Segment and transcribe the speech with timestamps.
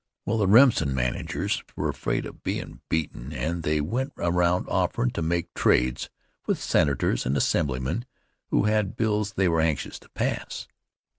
[0.25, 5.21] Well, the Remsen managers were afraid of bein' beaten and they went around offerin' to
[5.21, 6.09] make trades
[6.47, 8.05] with senators and assemblymen
[8.47, 10.67] who had bills they were anxious to pass.